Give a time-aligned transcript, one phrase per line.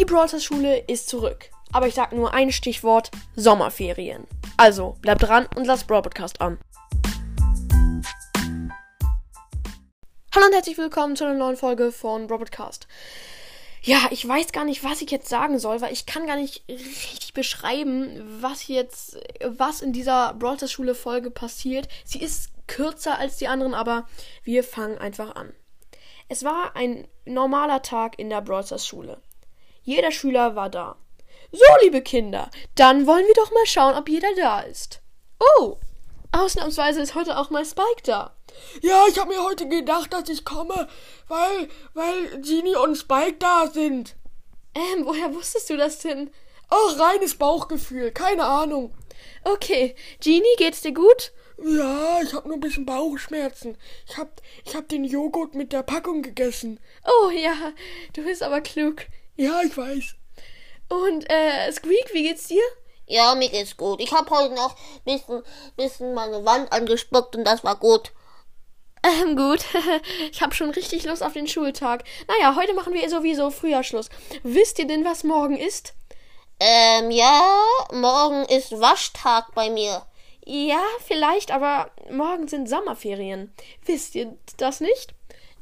[0.00, 1.50] Die Brawlers Schule ist zurück.
[1.72, 4.26] Aber ich sag nur ein Stichwort: Sommerferien.
[4.56, 6.58] Also, bleibt dran und lasst Brawl Podcast an.
[10.34, 12.88] Hallo und herzlich willkommen zu einer neuen Folge von Brawl Podcast.
[13.82, 16.64] Ja, ich weiß gar nicht, was ich jetzt sagen soll, weil ich kann gar nicht
[16.66, 21.88] richtig beschreiben, was jetzt, was in dieser Brawl Schule Folge passiert.
[22.06, 24.08] Sie ist kürzer als die anderen, aber
[24.44, 25.52] wir fangen einfach an.
[26.30, 29.20] Es war ein normaler Tag in der Brawl Schule.
[29.82, 30.96] Jeder Schüler war da.
[31.52, 35.00] So, liebe Kinder, dann wollen wir doch mal schauen, ob jeder da ist.
[35.40, 35.78] Oh,
[36.32, 38.36] ausnahmsweise ist heute auch mal Spike da.
[38.82, 40.88] Ja, ich habe mir heute gedacht, dass ich komme,
[41.28, 44.16] weil, weil Genie und Spike da sind.
[44.74, 46.30] Ähm, woher wusstest du das denn?
[46.68, 48.94] Ach, reines Bauchgefühl, keine Ahnung.
[49.42, 51.32] Okay, Genie, geht's dir gut?
[51.62, 53.76] Ja, ich habe nur ein bisschen Bauchschmerzen.
[54.08, 56.80] Ich hab, ich hab den Joghurt mit der Packung gegessen.
[57.04, 57.72] Oh ja,
[58.14, 59.06] du bist aber klug.
[59.36, 60.14] Ja, ich weiß.
[60.88, 62.62] Und äh, Squeak, wie geht's dir?
[63.06, 64.00] Ja, mir geht's gut.
[64.00, 65.42] Ich habe heute noch ein bisschen,
[65.76, 68.12] bisschen meine Wand angespuckt und das war gut.
[69.02, 69.64] Ähm, gut.
[70.30, 72.04] ich habe schon richtig Lust auf den Schultag.
[72.28, 74.10] Naja, heute machen wir sowieso früher Schluss.
[74.42, 75.94] Wisst ihr denn, was morgen ist?
[76.60, 77.42] Ähm, ja,
[77.92, 80.04] morgen ist Waschtag bei mir.
[80.44, 83.52] Ja, vielleicht, aber morgen sind Sommerferien.
[83.86, 85.14] Wisst ihr das nicht?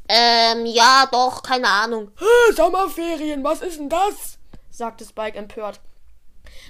[0.09, 2.11] Ähm, ja, doch, keine Ahnung.
[2.19, 4.39] Hä, Sommerferien, was ist denn das?
[4.71, 5.81] sagte Spike empört.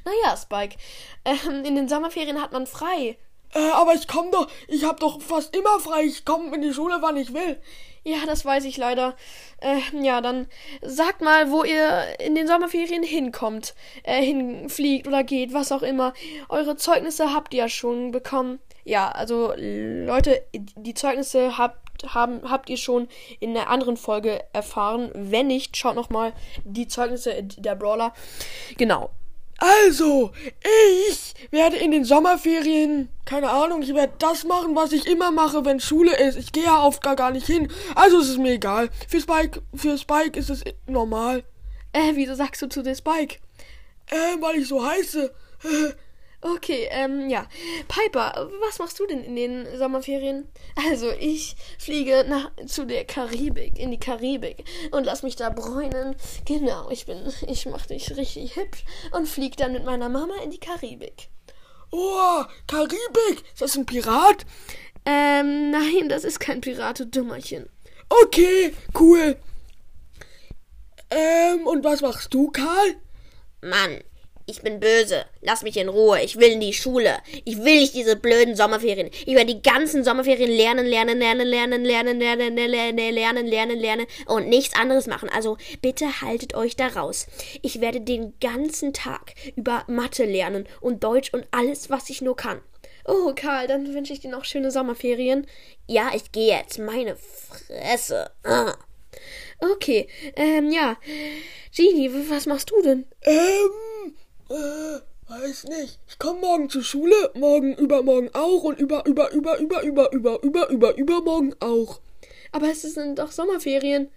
[0.04, 0.76] Naja, Spike,
[1.24, 3.16] ähm, in den Sommerferien hat man frei.
[3.54, 6.02] Äh, aber ich komm doch, ich hab doch fast immer frei.
[6.04, 7.60] Ich komm in die Schule, wann ich will.
[8.04, 9.16] Ja, das weiß ich leider.
[9.60, 10.46] Äh, ja, dann
[10.82, 16.14] sagt mal, wo ihr in den Sommerferien hinkommt, äh, hinfliegt oder geht, was auch immer.
[16.48, 18.60] Eure Zeugnisse habt ihr ja schon bekommen.
[18.84, 23.08] Ja, also Leute, die Zeugnisse habt haben, habt ihr schon
[23.40, 25.10] in einer anderen Folge erfahren.
[25.14, 26.32] Wenn nicht, schaut nochmal
[26.64, 28.12] die Zeugnisse der Brawler.
[28.76, 29.10] Genau.
[29.60, 30.30] Also,
[31.08, 35.64] ich werde in den Sommerferien, keine Ahnung, ich werde das machen, was ich immer mache,
[35.64, 36.38] wenn Schule ist.
[36.38, 37.68] Ich gehe ja oft gar, gar nicht hin.
[37.96, 38.88] Also ist es mir egal.
[39.08, 41.42] Für Spike, für Spike ist es normal.
[41.92, 43.38] Äh, wieso sagst du zu der Spike?
[44.06, 45.34] Äh, weil ich so heiße.
[46.40, 47.46] Okay, ähm, ja.
[47.88, 50.48] Piper, was machst du denn in den Sommerferien?
[50.88, 56.14] Also, ich fliege nach, zu der Karibik, in die Karibik und lass mich da bräunen.
[56.44, 60.50] Genau, ich bin, ich mach dich richtig hübsch und flieg dann mit meiner Mama in
[60.50, 61.28] die Karibik.
[61.90, 63.44] Oh, Karibik!
[63.52, 64.46] Ist das ein Pirat?
[65.04, 67.68] Ähm, nein, das ist kein Pirat, du Dummerchen.
[68.08, 69.36] Okay, cool.
[71.10, 72.96] Ähm, und was machst du, Karl?
[73.60, 74.02] Mann,
[74.48, 75.26] ich bin böse.
[75.42, 76.22] Lass mich in Ruhe.
[76.22, 77.18] Ich will in die Schule.
[77.44, 79.10] Ich will nicht diese blöden Sommerferien.
[79.26, 84.06] Ich werde die ganzen Sommerferien lernen, lernen, lernen, lernen, lernen, lernen, lernen, lernen, lernen, lernen
[84.26, 85.28] und nichts anderes machen.
[85.28, 87.26] Also bitte haltet euch da raus.
[87.62, 92.36] Ich werde den ganzen Tag über Mathe lernen und Deutsch und alles, was ich nur
[92.36, 92.60] kann.
[93.04, 95.46] Oh, Karl, dann wünsche ich dir noch schöne Sommerferien.
[95.86, 96.78] Ja, ich gehe jetzt.
[96.78, 98.30] Meine Fresse.
[98.44, 98.74] Ah.
[99.60, 100.96] Okay, ähm, ja.
[101.74, 103.06] Genie, was machst du denn?
[103.22, 103.70] Ähm,
[104.48, 105.98] äh, weiß nicht.
[106.08, 110.42] Ich komme morgen zur Schule, morgen übermorgen auch und über, über, über, über, über, über,
[110.42, 112.00] über, über, übermorgen auch.
[112.52, 114.10] Aber es sind doch Sommerferien.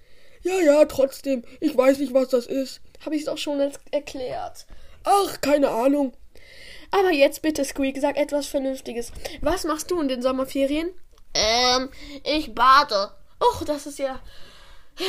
[0.44, 1.44] Ja, ja, trotzdem.
[1.60, 2.82] Ich weiß nicht, was das ist.
[3.06, 3.60] Habe ich es doch schon
[3.92, 4.66] erklärt.
[5.04, 6.14] Ach, keine Ahnung.
[6.92, 9.12] Aber jetzt bitte, Squeak, sag etwas Vernünftiges.
[9.42, 10.92] Was machst du in den Sommerferien?
[11.34, 11.90] Ähm,
[12.24, 13.12] ich bade.
[13.40, 14.20] Och, das ist ja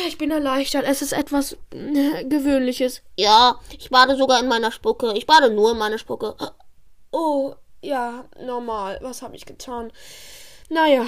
[0.09, 0.85] ich bin erleichtert.
[0.87, 3.03] Es ist etwas äh, Gewöhnliches.
[3.17, 5.13] Ja, ich bade sogar in meiner Spucke.
[5.17, 6.35] Ich bade nur in meiner Spucke.
[7.11, 8.99] Oh, ja, normal.
[9.03, 9.93] Was habe ich getan?
[10.69, 11.05] Naja,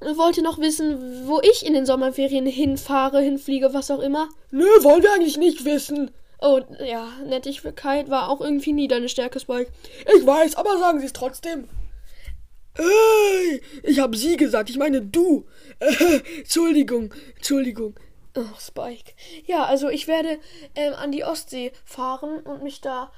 [0.00, 4.28] wollt ihr noch wissen, wo ich in den Sommerferien hinfahre, hinfliege, was auch immer?
[4.50, 6.10] Nö, wollen wir eigentlich nicht wissen.
[6.40, 9.70] Oh, ja, Nettigkeit war auch irgendwie nie deine Stärke, Spike.
[10.16, 11.68] Ich weiß, aber sagen Sie es trotzdem.
[12.80, 15.46] Hey, ich habe sie gesagt, ich meine du.
[15.80, 17.94] Äh, Entschuldigung, Entschuldigung.
[18.36, 19.12] Oh, Spike.
[19.44, 20.38] Ja, also ich werde
[20.74, 23.12] ähm, an die Ostsee fahren und mich da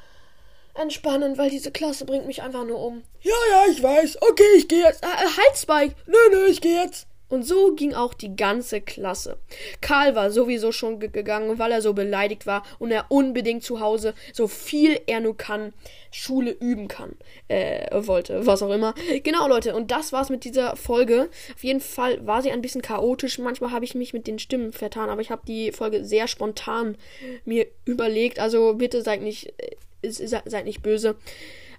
[0.75, 3.03] entspannen, weil diese Klasse bringt mich einfach nur um.
[3.21, 4.23] Ja, ja, ich weiß.
[4.23, 5.05] Okay, ich gehe jetzt.
[5.05, 5.95] Äh, halt, Spike.
[6.07, 7.07] Nö, nö, ich gehe jetzt.
[7.33, 9.39] Und so ging auch die ganze Klasse.
[9.81, 14.13] Karl war sowieso schon gegangen, weil er so beleidigt war und er unbedingt zu Hause,
[14.35, 15.73] so viel er nur kann,
[16.11, 17.17] Schule üben kann,
[17.49, 18.95] äh, wollte, was auch immer.
[19.23, 21.31] Genau, Leute, und das war's mit dieser Folge.
[21.55, 23.39] Auf jeden Fall war sie ein bisschen chaotisch.
[23.39, 26.99] Manchmal habe ich mich mit den Stimmen vertan, aber ich habe die Folge sehr spontan
[27.47, 28.41] mir überlegt.
[28.41, 29.77] Also bitte seid nicht, äh,
[30.11, 31.17] seid nicht böse.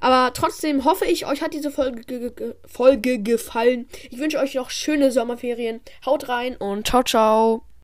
[0.03, 3.87] Aber trotzdem hoffe ich, euch hat diese Folge, ge Folge gefallen.
[4.11, 5.79] Ich wünsche euch noch schöne Sommerferien.
[6.05, 7.63] Haut rein und ciao, ciao.